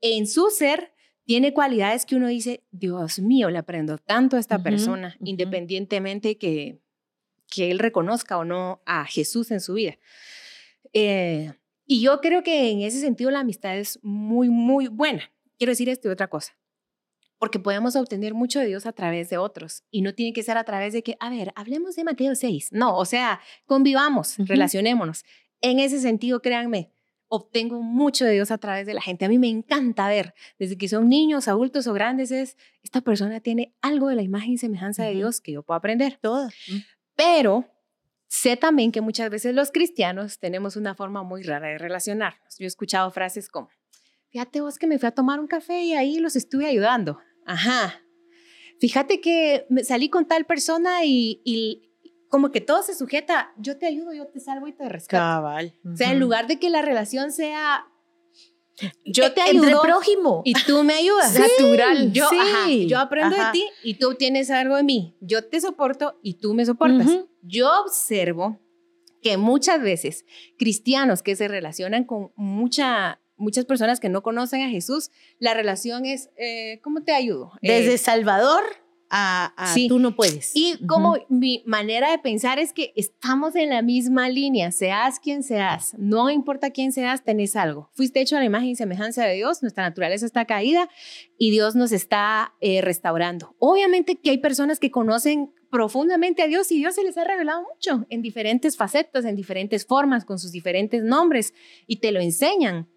[0.00, 0.94] en su ser,
[1.24, 6.80] tiene cualidades que uno dice, Dios mío, le aprendo tanto a esta persona, independientemente que,
[7.48, 9.98] que él reconozca o no a Jesús en su vida.
[10.92, 11.52] Eh,
[11.86, 15.32] y yo creo que en ese sentido la amistad es muy, muy buena.
[15.58, 16.56] Quiero decir esto y otra cosa.
[17.38, 19.82] Porque podemos obtener mucho de Dios a través de otros.
[19.90, 22.70] Y no tiene que ser a través de que, a ver, hablemos de Mateo 6.
[22.72, 25.24] No, o sea, convivamos, relacionémonos.
[25.62, 26.92] En ese sentido, créanme,
[27.30, 29.24] obtengo mucho de Dios a través de la gente.
[29.24, 33.40] A mí me encanta ver, desde que son niños, adultos o grandes, es, esta persona
[33.40, 35.14] tiene algo de la imagen y semejanza de.
[35.14, 36.18] Dios que yo puedo aprender.
[36.20, 36.50] Toda.
[37.16, 37.66] Pero
[38.32, 42.56] sé también que muchas veces los cristianos tenemos una forma muy rara de relacionarnos.
[42.58, 43.68] Yo he escuchado frases como,
[44.30, 47.18] fíjate vos que me fui a tomar un café y ahí los estuve ayudando.
[47.44, 48.00] Ajá.
[48.80, 51.90] Fíjate que me salí con tal persona y, y
[52.28, 55.20] como que todo se sujeta, yo te ayudo, yo te salvo y te rescato.
[55.20, 55.74] Cabal.
[55.92, 57.84] O sea, en lugar de que la relación sea,
[59.04, 60.42] yo te E- Entre ayudo prójimo.
[60.44, 61.36] y tú me ayudas.
[61.36, 62.12] Natural.
[62.12, 63.46] Yo, Sí, ajá, yo aprendo ajá.
[63.46, 65.16] de ti y tú tienes algo de mí.
[65.20, 67.06] Yo te soporto y tú me soportas.
[67.08, 67.28] Ujú.
[67.42, 68.60] Yo observo
[69.22, 70.24] que muchas veces
[70.58, 76.06] cristianos que se relacionan con mucha, muchas personas que no conocen a Jesús, la relación
[76.06, 77.52] es, eh, ¿cómo te ayudo?
[77.62, 78.62] Eh, Desde Salvador
[79.10, 79.88] a, a sí.
[79.88, 80.52] tú no puedes.
[80.54, 85.42] y como mi manera de pensar es que estamos en la misma línea, seas quien
[85.42, 87.90] seas, no importa quién seas, tenés algo.
[87.94, 90.88] Fuiste hecho a la imagen y semejanza de Dios, nuestra naturaleza está caída
[91.36, 93.54] y Dios nos está eh, restaurando.
[93.58, 97.62] Obviamente que hay personas que conocen profundamente a Dios y Dios se les ha revelado
[97.62, 101.54] mucho en diferentes facetas, en diferentes formas, con sus diferentes nombres
[101.86, 102.88] y te lo enseñan.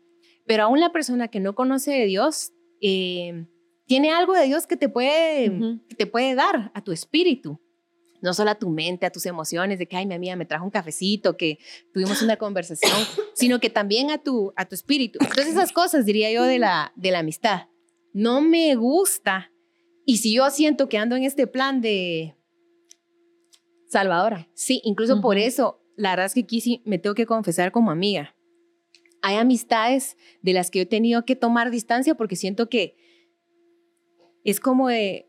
[0.45, 3.45] Pero aún la persona que no conoce de Dios eh,
[3.85, 7.59] tiene algo de Dios que te puede, que te puede dar a tu espíritu.
[8.21, 10.63] No solo a tu mente, a tus emociones, de que, ay, mi amiga me trajo
[10.63, 11.57] un cafecito, que
[11.93, 12.93] tuvimos una conversación,
[13.35, 15.19] sino que también a tu, a tu espíritu.
[15.19, 17.63] Entonces, esas cosas, diría yo, de la, de la amistad.
[18.13, 19.51] No me gusta.
[20.05, 22.37] Y si yo siento que ando en este plan de
[23.89, 27.73] salvadora, sí, incluso por eso, la verdad es que aquí sí me tengo que confesar
[27.73, 28.35] como amiga.
[29.21, 32.95] Hay amistades de las que yo he tenido que tomar distancia porque siento que
[34.43, 35.27] es como de...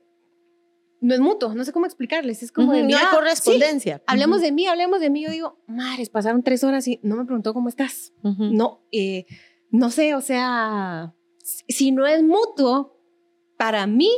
[1.00, 2.42] No es mutuo, no sé cómo explicarles.
[2.42, 2.82] Es como de...
[2.82, 4.02] no hay sí, correspondencia.
[4.06, 5.22] hablemos de mí, hablemos de mí.
[5.22, 8.12] Yo digo, madres, pasaron tres horas y no me preguntó cómo estás.
[8.22, 9.26] No, eh,
[9.70, 11.14] no sé, o sea,
[11.68, 12.98] si- no es mutuo,
[13.58, 14.10] para mí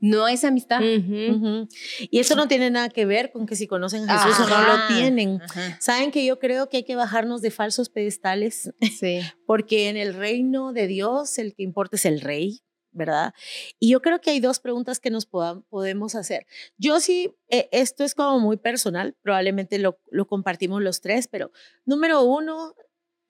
[0.00, 0.80] no es amistad.
[0.82, 4.60] Y eso no tiene nada que ver con que si conocen a Jesús o no
[4.62, 5.40] lo tienen.
[5.42, 9.20] ajá, Saben que yo creo que hay que bajarnos de falsos pedestales Sí.
[9.46, 12.60] porque en el reino de Dios el que importa es el rey,
[12.96, 13.34] ¿verdad?
[13.78, 16.46] Y yo creo que hay dos preguntas que nos poda- podemos hacer.
[16.78, 21.52] Yo sí, eh, esto es como muy personal, probablemente lo, lo compartimos los tres, pero
[21.84, 22.74] número uno,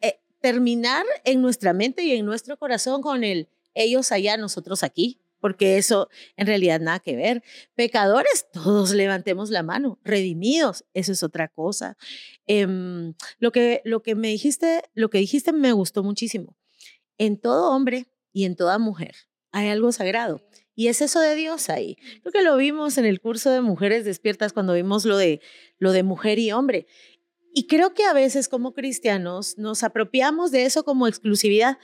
[0.01, 5.21] eh, terminar en nuestra mente y en nuestro corazón con el ellos allá, nosotros aquí.
[5.39, 7.43] Porque eso en realidad nada que ver.
[7.75, 9.99] Pecadores, todos levantemos la mano.
[10.03, 11.99] Redimidos, eso es otra cosa.
[12.47, 16.57] Em, lo, que, lo que me dijiste, lo que dijiste me gustó muchísimo.
[17.19, 19.15] En todo hombre y en toda mujer
[19.53, 20.41] hay algo sagrado.
[20.75, 21.97] Y es eso de Dios ahí.
[22.21, 25.41] Creo que lo vimos en el curso de Mujeres Despiertas cuando vimos lo de,
[25.79, 26.87] lo de mujer y hombre.
[27.55, 31.79] Y creo que a veces como cristianos nos apropiamos de eso como exclusividad.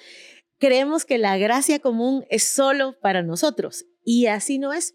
[0.59, 3.87] Creemos que la gracia común es solo para nosotros.
[4.05, 4.94] Y así no es.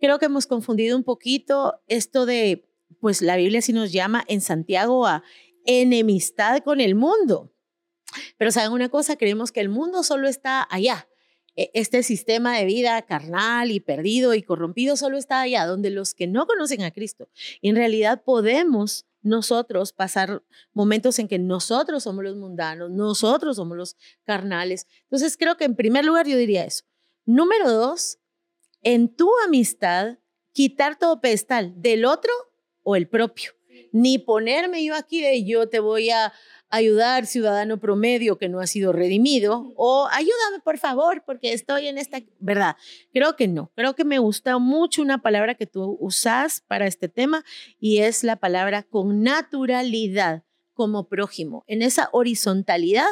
[0.00, 2.68] Creo que hemos confundido un poquito esto de,
[3.00, 5.22] pues la Biblia sí nos llama en Santiago a
[5.64, 7.52] enemistad con el mundo.
[8.38, 11.08] Pero saben una cosa, creemos que el mundo solo está allá.
[11.56, 16.14] E- Este sistema de vida carnal y perdido y corrompido solo está allá, donde los
[16.14, 17.28] que no conocen a Cristo,
[17.60, 23.76] y en realidad podemos nosotros pasar momentos en que nosotros somos los mundanos, nosotros somos
[23.76, 24.86] los carnales.
[25.02, 26.84] Entonces creo que en primer lugar yo diría eso.
[27.24, 28.18] Número dos,
[28.82, 30.18] en tu amistad,
[30.52, 32.30] quitar todo pedestal del otro
[32.84, 33.50] o el propio.
[33.90, 36.32] Ni ponerme yo aquí de yo te voy a,
[36.70, 41.98] ayudar ciudadano promedio que no ha sido redimido o ayúdame por favor porque estoy en
[41.98, 42.76] esta, ¿verdad?
[43.12, 43.70] Creo que no.
[43.74, 47.44] Creo que me gusta mucho una palabra que tú usas para este tema
[47.78, 53.06] y es la palabra con naturalidad como prójimo, en esa horizontalidad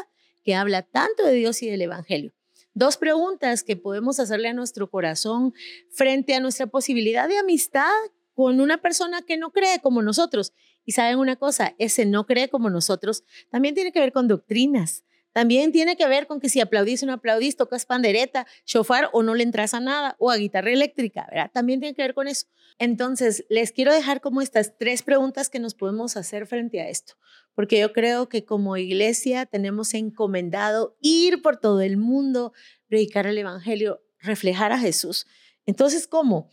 [0.45, 2.35] que habla tanto de Dios y del Evangelio.
[2.75, 5.55] Dos preguntas que podemos hacerle a nuestro corazón
[5.91, 7.91] frente a nuestra posibilidad de amistad
[8.35, 10.53] con una persona que no cree como nosotros.
[10.85, 15.05] Y saben una cosa, ese no cree como nosotros también tiene que ver con doctrinas.
[15.35, 19.25] También tiene que ver con que si aplaudís o no aplaudís, tocas pandereta, shofar o
[19.25, 21.51] no le entras a nada, o a guitarra eléctrica, ¿verdad?
[21.53, 22.47] También tiene que ver con eso.
[22.79, 27.15] Entonces, les quiero dejar como estas tres preguntas que nos podemos hacer frente a esto,
[27.57, 32.53] porque yo creo que como iglesia tenemos encomendado ir por todo el mundo,
[32.87, 35.27] predicar el Evangelio, reflejar a Jesús.
[35.67, 36.49] Entonces, ¿cómo?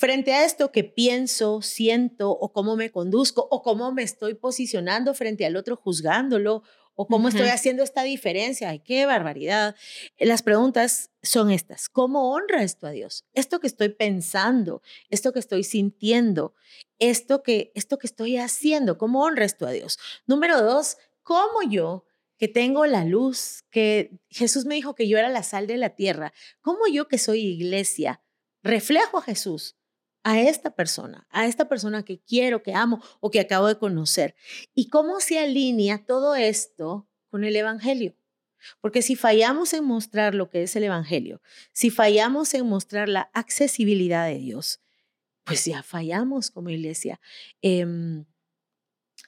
[0.00, 5.12] Frente a esto que pienso, siento o cómo me conduzco o cómo me estoy posicionando
[5.12, 6.62] frente al otro juzgándolo
[6.94, 8.70] o cómo estoy haciendo esta diferencia.
[8.70, 9.76] ¡Ay, qué barbaridad!
[10.18, 11.90] Las preguntas son estas.
[11.90, 13.26] ¿Cómo honra esto a Dios?
[13.34, 16.54] Esto que estoy pensando, esto que estoy sintiendo,
[16.98, 19.98] esto que, esto que estoy haciendo, ¿cómo honra esto a Dios?
[20.26, 22.06] Número dos, ¿cómo yo
[22.38, 25.90] que tengo la luz, que Jesús me dijo que yo era la sal de la
[25.90, 26.32] tierra,
[26.62, 28.22] ¿cómo yo que soy iglesia
[28.62, 29.76] reflejo a Jesús?
[30.22, 34.34] A esta persona, a esta persona que quiero, que amo o que acabo de conocer.
[34.74, 38.14] ¿Y cómo se alinea todo esto con el Evangelio?
[38.80, 41.40] Porque si fallamos en mostrar lo que es el Evangelio,
[41.72, 44.80] si fallamos en mostrar la accesibilidad de Dios,
[45.44, 47.20] pues ya fallamos como iglesia.
[47.62, 48.26] Em,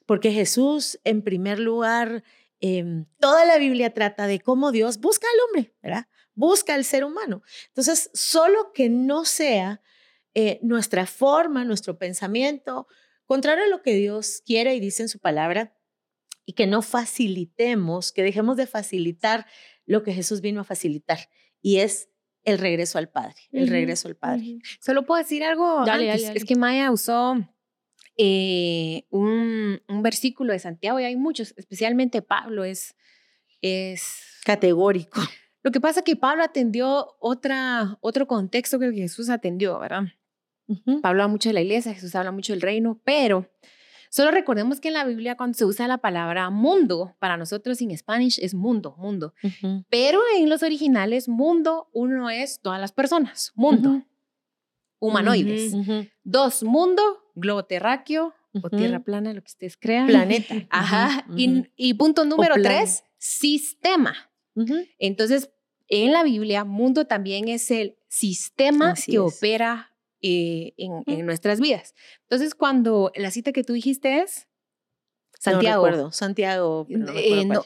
[0.07, 2.23] porque Jesús, en primer lugar,
[2.61, 6.07] em, toda la Biblia trata de cómo Dios busca al hombre, ¿verdad?
[6.35, 7.43] Busca al ser humano.
[7.69, 9.81] Entonces, solo que no sea
[10.35, 12.87] eh, nuestra forma, nuestro pensamiento,
[13.27, 15.77] contrario a lo que Dios quiere y dice en su palabra,
[16.45, 19.47] y que no facilitemos, que dejemos de facilitar
[19.87, 21.19] lo que Jesús vino a facilitar,
[21.61, 22.09] y es
[22.45, 24.59] el regreso al Padre, el regreso al Padre.
[24.81, 25.85] Solo puedo decir algo
[26.35, 27.37] Es que Maya usó
[28.17, 32.97] eh, un, un, versículo de Santiago, y hay muchos, especialmente Pablo es,
[33.61, 35.21] es categórico.
[35.63, 40.05] Lo que pasa es que Pablo atendió otra, otro contexto que Jesús atendió, ¿verdad?
[40.67, 43.51] Pablo habla mucho de la iglesia, Jesús habla mucho del reino, pero
[44.11, 47.97] solo recordemos que en la Biblia cuando se usa la palabra mundo, para nosotros en
[47.97, 49.35] Spanish es mundo, mundo.
[49.89, 54.03] Pero en los originales mundo, uno es todas las personas, mundo.
[54.99, 55.75] Humanoides.
[56.23, 57.03] Dos, mundo,
[57.35, 60.07] globo terráqueo o tierra plana, lo que ustedes crean.
[60.07, 60.55] Planeta.
[60.71, 61.27] Ajá.
[61.37, 64.15] Y, punto número tres, sistema.
[64.99, 65.51] Entonces,
[65.89, 69.92] en la Biblia, mundo también es el sistema que opera
[70.23, 71.95] eh, en, nuestras vidas.
[72.23, 74.49] Entonces, cuando la cita que tú dijiste es
[75.39, 75.91] Santiago.
[75.91, 76.87] No Santiago.
[76.89, 77.65] Eh, no,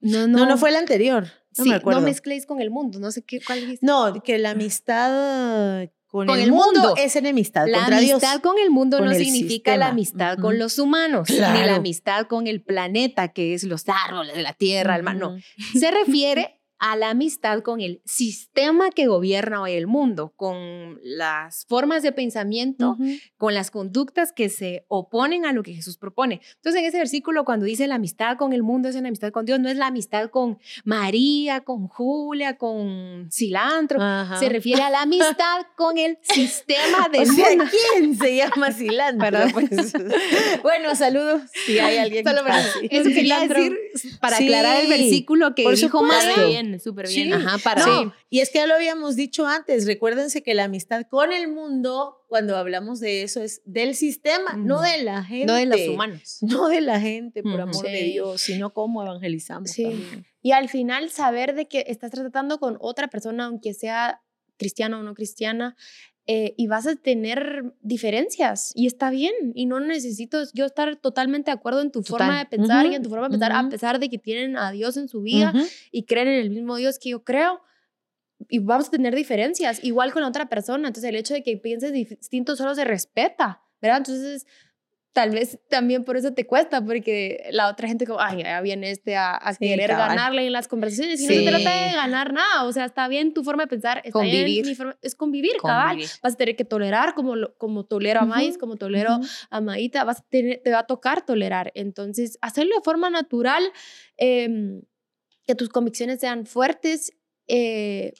[0.00, 1.26] no, no, fue el anterior.
[1.58, 2.00] No me acuerdo.
[2.00, 3.84] No mezcléis con el mundo, no sé qué, cuál dijiste.
[3.84, 8.22] No, que la amistad con, el, mundo, es enemistad la contra Dios.
[8.22, 12.46] Amistad con el mundo no significa la amistad con los humanos, ni la amistad con
[12.46, 15.16] el planeta, que es los árboles de la tierra, el mar.
[15.16, 15.36] No,
[15.78, 21.66] se refiere a la amistad con el sistema que gobierna hoy el mundo, con las
[21.66, 22.96] formas de pensamiento,
[23.36, 26.40] con las conductas que se oponen a lo que Jesús propone.
[26.56, 29.44] Entonces, en ese versículo, cuando dice la amistad con el mundo es una amistad con
[29.44, 33.98] Dios, no es la amistad con María, con Julia, con cilantro,
[34.38, 37.64] se refiere a la amistad con el sistema del o mundo.
[37.70, 39.38] ¿Quién se llama cilantro?
[39.52, 39.92] Pues,
[40.62, 42.24] bueno, saludos si hay alguien.
[42.24, 43.76] Solo para, eso quería decir
[44.20, 46.02] para aclarar el versículo que dijo
[46.68, 47.32] María súper bien.
[47.32, 48.14] Ajá, para.
[48.30, 52.24] Y es que ya lo habíamos dicho antes, recuérdense que la amistad con el mundo,
[52.28, 55.46] cuando hablamos de eso, es del sistema, no de la gente.
[55.46, 56.38] No de los humanos.
[56.40, 59.70] No de la gente, por amor de Dios, sino cómo evangelizamos.
[59.70, 60.06] Sí.
[60.42, 64.22] Y al final saber de que estás tratando con otra persona, aunque sea
[64.58, 65.76] cristiana o no cristiana,
[66.30, 71.50] eh, y vas a tener diferencias y está bien y no necesito yo estar totalmente
[71.50, 73.98] de acuerdo en tu forma de pensar y en tu forma de pensar a pesar
[73.98, 75.54] de que tienen a Dios en su vida
[75.90, 77.62] y creen en el mismo Dios que yo creo
[78.48, 80.88] y vamos a tener diferencias igual con la otra persona.
[80.88, 83.98] Entonces el hecho de que pienses distinto solo se respeta ¿verdad?
[83.98, 84.46] Entonces,
[85.18, 88.92] tal vez también por eso te cuesta, porque la otra gente como, ay, ya viene
[88.92, 92.72] este a, querer ganarle en las conversaciones y no se trata de ganar nada, o
[92.72, 94.62] sea, está bien tu forma de pensar, está convivir.
[94.64, 95.98] bien es convivir, cabal.
[96.22, 99.18] Vas a tener que tolerar como, como tolero a Maíz, como tolero
[99.50, 101.72] a Maíta, vas a tener, te va a tocar tolerar.
[101.74, 103.64] Entonces, hacerlo de forma natural,
[104.18, 104.82] em,
[105.48, 107.12] que tus convicciones sean fuertes,
[107.48, 108.12] eh,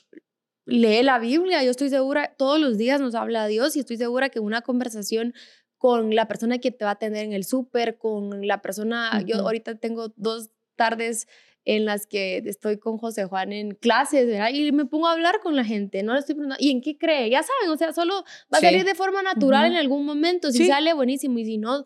[0.66, 4.30] lee la Biblia, yo estoy segura, todos los días nos habla Dios y estoy segura
[4.30, 5.32] que una conversación
[5.78, 9.36] con la persona que te va a atender en el súper, con la persona, yo
[9.36, 11.26] ahorita tengo dos tardes
[11.64, 14.48] en las que estoy con José Juan en clases, ¿verdad?
[14.52, 16.96] Y me pongo a hablar con la gente, no le estoy preguntando, ¿y en qué
[16.96, 17.28] cree?
[17.30, 18.66] Ya saben, o sea, solo va a Sí.
[18.66, 20.66] salir de forma natural en algún momento, si Sí.
[20.66, 21.84] sale buenísimo y si no,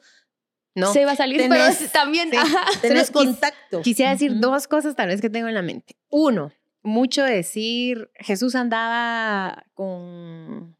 [0.74, 0.92] No.
[0.92, 2.36] se va a salir, pero también, sí.
[2.36, 3.82] ajá, Tenés quis- contacto.
[3.82, 5.96] Quisiera decir dos cosas tal vez que tengo en la mente.
[6.08, 6.52] Uno,
[6.82, 10.76] mucho decir, Jesús andaba con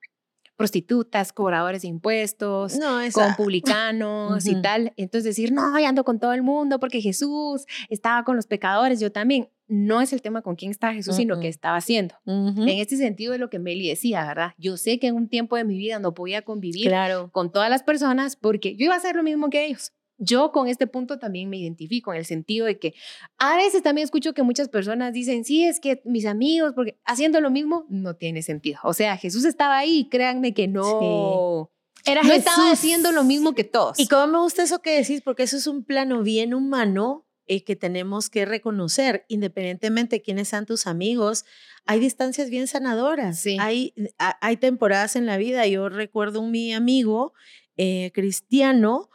[0.56, 4.62] prostitutas, cobradores de impuestos, No, con publicanos y Ujú.
[4.62, 4.92] tal.
[4.96, 9.00] Entonces decir, no, yo ando con todo el mundo porque Jesús estaba con los pecadores,
[9.00, 9.48] yo también.
[9.68, 11.50] No es el tema con quién estaba Jesús, sino Mm, qué mm.
[11.50, 12.14] estaba haciendo.
[12.26, 14.52] En este sentido es lo que Meli decía, ¿verdad?
[14.58, 17.30] Yo sé que en un tiempo de mi vida no podía convivir Claro.
[17.32, 19.92] con todas las personas porque yo iba a hacer lo mismo que ellos.
[20.24, 22.94] Yo con este punto también me identifico en el sentido de que
[23.38, 27.40] a veces también escucho que muchas personas dicen, sí, es que mis amigos, porque haciendo
[27.40, 28.78] lo mismo no tiene sentido.
[28.84, 31.70] O sea, Jesús estaba ahí, y créanme que no,
[32.04, 32.46] era no Jesús.
[32.46, 33.98] estaba haciendo lo mismo que todos.
[33.98, 37.64] Y cómo me gusta eso que decís, porque eso es un plano bien humano eh,
[37.64, 41.44] que tenemos que reconocer, independientemente de quiénes sean tus amigos.
[41.84, 43.40] Hay distancias bien sanadoras.
[43.40, 43.56] Sí.
[43.58, 45.66] Hay, a- hay temporadas en la vida.
[45.66, 47.34] Yo recuerdo un mi amigo
[47.76, 49.08] eh, cristiano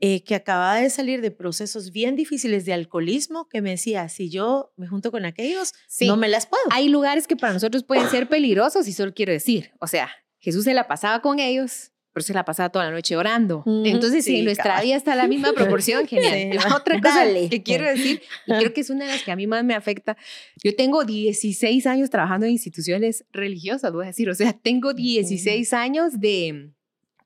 [0.00, 4.30] eh, que acababa de salir de procesos bien difíciles de alcoholismo, que me decía, si
[4.30, 6.06] yo me junto con aquellos, Sí.
[6.06, 6.62] no me las puedo.
[6.70, 10.64] Hay lugares que para nosotros pueden ser peligrosos y solo quiero decir, o sea, Jesús
[10.64, 13.62] se la pasaba con ellos, pero se la pasaba toda la noche orando.
[13.84, 16.56] Entonces, si sí, en nuestra vida está la misma proporción, genial.
[16.56, 17.48] La otra cosa dale.
[17.50, 19.74] que quiero decir, y creo que es una de las que a mí más me
[19.74, 20.16] afecta,
[20.64, 25.72] yo tengo 16 años trabajando en instituciones religiosas, voy a decir, o sea, tengo 16
[25.72, 26.72] años de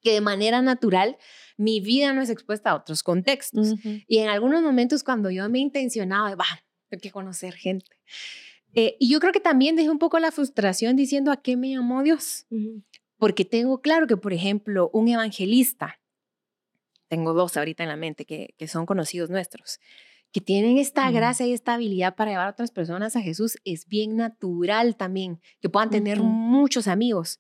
[0.03, 1.17] que de manera natural
[1.57, 3.75] mi vida no es expuesta a otros contextos.
[4.07, 6.47] Y en algunos momentos cuando yo me intencionaba, va,
[6.91, 7.97] hay que conocer gente.
[8.75, 11.71] Eh, y yo creo que también dejé un poco la frustración diciendo a qué me
[11.71, 12.47] llamó Dios.
[13.19, 16.01] Porque tengo claro que, por ejemplo, un evangelista,
[17.09, 19.79] tengo dos ahorita en la mente que, que son conocidos nuestros,
[20.35, 23.87] que tienen esta gracia y esta habilidad para llevar a otras personas a Jesús, es
[23.87, 27.39] bien natural también, que puedan tener muchos amigos.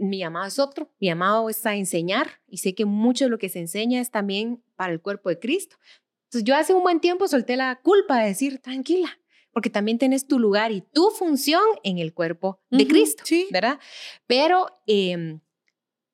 [0.00, 3.38] Mi llamado es otro, mi llamado es a enseñar y sé que mucho de lo
[3.38, 5.76] que se enseña es también para el cuerpo de Cristo.
[6.24, 9.18] Entonces yo hace un buen tiempo solté la culpa de decir, tranquila,
[9.52, 13.46] porque también tienes tu lugar y tu función en el cuerpo de Cristo, sí.
[13.50, 13.78] ¿verdad?
[14.26, 15.40] Pero em,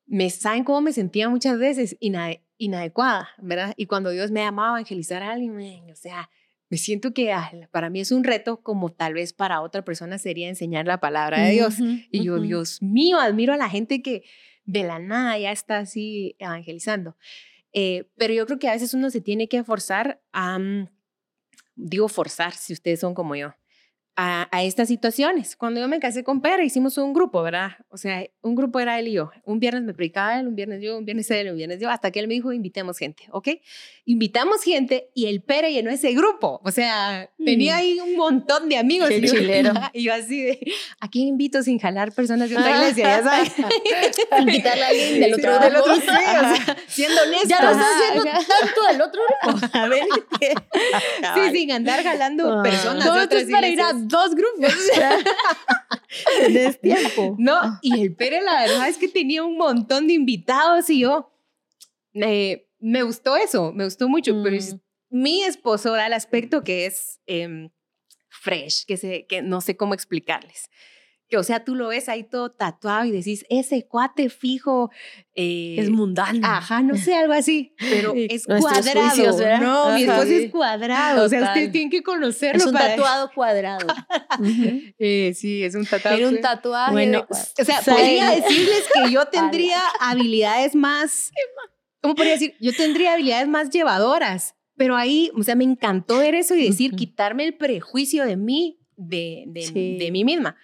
[0.05, 3.73] me saben cómo me sentía muchas veces Inade- inadecuada, ¿verdad?
[3.77, 6.29] Y cuando Dios me llamaba a evangelizar a alguien, man, o sea,
[6.69, 10.17] me siento que ah, para mí es un reto como tal vez para otra persona
[10.17, 11.75] sería enseñar la palabra de Dios.
[12.11, 12.39] Y yo.
[12.39, 14.23] Dios mío, admiro a la gente que
[14.65, 17.15] de la nada ya está así evangelizando.
[17.73, 20.89] Eh, pero yo creo que a veces uno se tiene que forzar a, mm,
[21.75, 23.53] digo forzar, si ustedes son como yo,
[24.19, 25.55] a, a estas situaciones.
[25.55, 27.73] Cuando yo me casé con Pera, hicimos un grupo, ¿verdad?
[27.89, 29.29] O sea, un grupo era él y yo.
[29.45, 32.09] Un viernes me predicaba él, un viernes yo, un viernes él, un viernes yo, hasta
[32.11, 33.49] que él me dijo, invitemos gente, ¿ok?
[34.05, 36.59] Invitamos gente y el Pere llenó ese grupo.
[36.63, 37.77] O sea, tenía Mm.
[37.77, 39.09] ahí un montón de amigos.
[39.09, 39.73] Qué y, yo, chilero.
[39.93, 40.59] y yo así de,
[40.99, 43.03] ¿a quién invito sin jalar personas de otra iglesia?
[43.17, 43.53] Ya sabes.
[44.37, 45.91] Sin quitarle a alguien del Sí, otro del grupo.
[45.91, 46.11] otro, sí, o
[46.65, 47.47] sea, siendo honesto.
[47.49, 49.67] Ya no estás haciendo tanto del otro grupo.
[49.77, 50.03] A ver.
[50.39, 50.53] ¿qué?
[51.35, 52.63] Sí, sin andar jalando Ah.
[52.63, 54.73] personas de Todo esto otras es para ir a dos grupos.
[56.39, 57.35] Tenés tiempo.
[57.37, 61.31] No, y el Pere la verdad es que tenía un montón de invitados y yo
[62.13, 64.79] eh, me gustó eso, me gustó mucho, pero es- Mm.
[65.21, 67.69] mi esposo da el aspecto que es em,
[68.29, 70.69] fresh, que, se, que no sé cómo explicarles.
[71.29, 74.89] Que, o sea, tú lo ves ahí todo tatuado y decís, ese cuate fijo.
[75.35, 76.39] eh, Es mundano.
[76.47, 79.09] Ajá, no sé, algo así, pero es cuadrado.
[79.09, 81.25] juicios, no, mi esposo es cuadrado.
[81.25, 81.53] O sea, Total.
[81.53, 82.59] ustedes tienen que conocerlo.
[82.61, 83.87] Es un para- tatuado cuadrado.
[84.99, 86.17] Eh, sí, es un tatuado.
[86.17, 86.91] Tiene un tatuaje.
[86.91, 87.27] Bueno.
[87.29, 91.31] O sea, podría decirles que yo tendría habilidades más,
[92.01, 92.55] ¿cómo podría decir?
[92.59, 96.95] Yo tendría habilidades más llevadoras, pero ahí, o sea, me encantó ver eso y decir,
[96.95, 99.97] quitarme el prejuicio de mí, de, de, Sí.
[99.99, 100.55] de mí misma.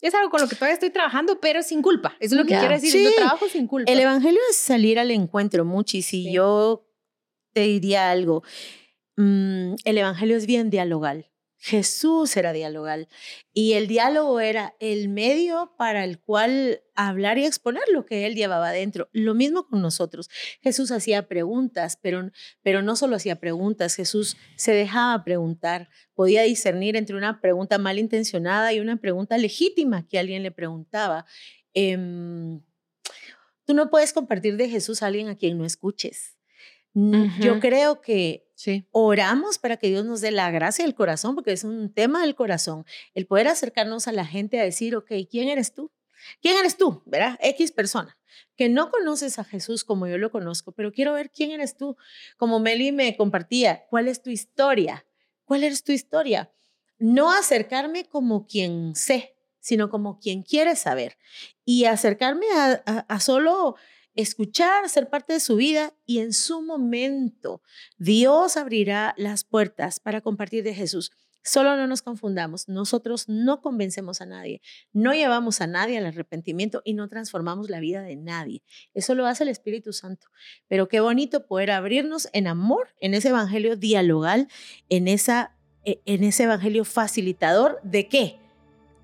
[0.00, 2.16] Es algo con lo que todavía estoy trabajando, pero sin culpa.
[2.20, 2.90] Eso es lo que quiero decir.
[2.90, 3.04] Sí.
[3.04, 3.90] Yo trabajo sin culpa.
[3.90, 5.96] El evangelio es salir al encuentro, mucho.
[5.96, 6.32] Y si Sí.
[6.32, 6.86] yo
[7.52, 8.42] te diría algo,
[9.16, 11.29] mm, el evangelio es bien dialogal.
[11.62, 13.06] Jesús era dialogal
[13.52, 18.34] y el diálogo era el medio para el cual hablar y exponer lo que él
[18.34, 19.10] llevaba dentro.
[19.12, 20.30] Lo mismo con nosotros.
[20.62, 22.30] Jesús hacía preguntas, pero,
[22.62, 28.72] pero no solo hacía preguntas, Jesús se dejaba preguntar, podía discernir entre una pregunta malintencionada
[28.72, 31.26] y una pregunta legítima que alguien le preguntaba.
[31.74, 32.62] Em,
[33.66, 36.39] tú no puedes compartir de Jesús a alguien a quien no escuches.
[36.94, 38.86] Yo creo que sí.
[38.90, 42.34] oramos para que Dios nos dé la gracia del corazón, porque es un tema del
[42.34, 42.84] corazón,
[43.14, 45.90] el poder acercarnos a la gente a decir, ok, ¿quién eres tú?
[46.42, 47.02] ¿Quién eres tú?
[47.06, 47.38] ¿Verdad?
[47.40, 48.18] X persona,
[48.56, 51.96] que no conoces a Jesús como yo lo conozco, pero quiero ver quién eres tú.
[52.36, 55.06] Como Meli me compartía, ¿cuál es tu historia?
[55.50, 56.48] ¿cuál es tu historia?
[57.00, 61.18] No acercarme como quien sé, sino como quien quiere saber.
[61.64, 63.74] Y acercarme a, solo
[64.14, 67.62] escuchar, ser parte de su vida y en su momento
[67.98, 71.10] Dios abrirá las puertas para compartir de Jesús.
[71.42, 74.60] Solo no nos confundamos, nosotros no convencemos a nadie,
[74.92, 78.62] no llevamos a nadie al arrepentimiento y no transformamos la vida de nadie.
[78.92, 80.26] Eso lo hace el Espíritu Santo.
[80.68, 84.48] Pero qué bonito poder abrirnos en amor, en ese evangelio dialogal,
[84.90, 88.38] en, esa, e, en ese evangelio facilitador de qué?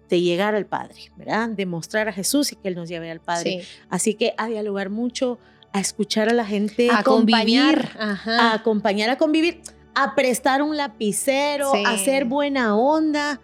[0.08, 1.48] De llegar al Padre, ¿verdad?
[1.48, 3.64] De mostrar a Jesús y que Él nos lleve al Padre.
[3.88, 5.38] Así que a dialogar mucho,
[5.72, 9.62] a escuchar a la gente, a convivir, a acompañar a convivir
[9.96, 13.40] a prestar un lapicero, a hacer buena onda,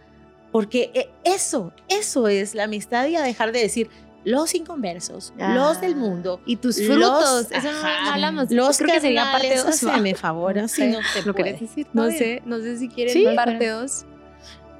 [0.52, 3.88] porque eh, eso, eso es la amistad y a dejar de decir
[4.22, 6.40] los inconversos, los del ah, mundo.
[6.44, 8.50] Y tus frutos, eso no, hablamos.
[8.50, 10.00] Los creo que sería parte 2.
[10.00, 11.86] me favor, no si no te ¿Lo quieres decir?
[11.94, 14.04] No sé, no sé si quieren parte 2.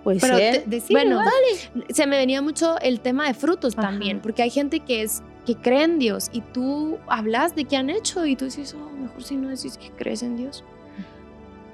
[0.04, 0.36] Pues Pero
[0.90, 1.84] bueno, vale.
[1.90, 5.56] se me venía mucho el tema de frutos también, porque hay gente que es que
[5.56, 9.22] cree en Dios y tú hablas de qué han hecho y tú dices, oh, mejor
[9.22, 10.64] si no decís que crees en Dios.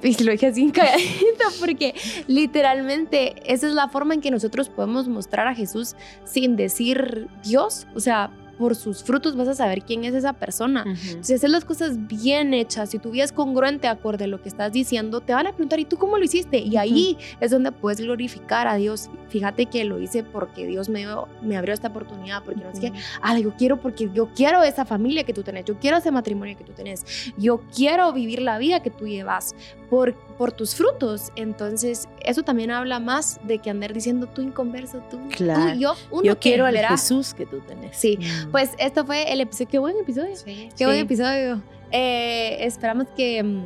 [0.03, 1.95] Y lo dije así calladito porque
[2.29, 7.87] literalmente esa es la forma en que nosotros podemos mostrar a Jesús sin decir Dios.
[7.95, 10.85] O sea, por sus frutos vas a saber quién es esa persona.
[11.21, 14.49] Si haces las cosas bien hechas, si tu vida es congruente acorde a lo que
[14.49, 16.59] estás diciendo, te van a preguntar, ¿y tú cómo lo hiciste?
[16.59, 19.09] Y ahí es donde puedes glorificar a Dios.
[19.29, 21.07] Fíjate que lo hice porque Dios me,
[21.43, 22.93] me abrió esta oportunidad, porque no es que,
[23.23, 26.57] ah, yo quiero porque yo quiero esa familia que tú tenés, yo quiero ese matrimonio
[26.57, 27.05] que tú tenés,
[27.37, 29.55] yo quiero vivir la vida que tú llevas
[29.89, 31.32] por, por tus frutos.
[31.36, 35.72] Entonces, eso también habla más de que andar diciendo tú inconverso, tú, claro.
[35.72, 37.97] tú yo, uno yo quiero al Jesús que tú tenés.
[37.97, 38.51] Sí, mm.
[38.51, 41.62] pues esto fue el episodio, qué buen episodio, sí, qué buen episodio.
[41.91, 43.62] Eh, esperamos que,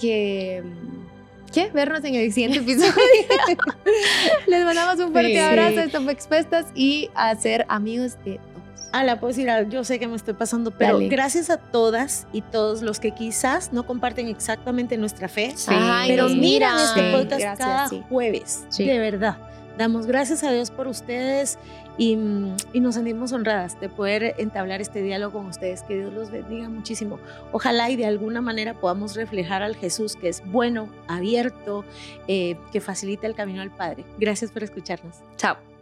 [0.00, 0.62] que
[1.52, 1.70] ¿Qué?
[1.72, 2.92] Vernos en el siguiente episodio.
[4.46, 5.80] Les mandamos un fuerte abrazo.
[5.80, 8.38] Esto fue Expuestas y a ser amigos de
[8.92, 12.82] a la posibilidad, yo sé que me estoy pasando, pero gracias a todas y todos
[12.82, 15.54] los que quizás no comparten exactamente nuestra fe,
[16.06, 19.38] pero miran este podcast cada jueves, de verdad.
[19.76, 21.56] Damos gracias a Dios por ustedes
[21.98, 22.18] y,
[22.72, 25.84] y, nos sentimos honradas de poder entablar este diálogo con ustedes.
[25.84, 27.20] Que Dios los bendiga muchísimo.
[27.52, 31.84] Ojalá y de alguna manera podamos reflejar al Jesús que es bueno, abierto,
[32.26, 34.04] eh, que facilita el camino al Padre.
[34.18, 35.18] Gracias por escucharnos.
[35.36, 35.77] Chao.